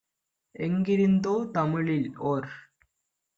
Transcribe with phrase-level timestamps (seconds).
[0.55, 2.49] எங்கிருந்தோ தமிழில்- ஓர்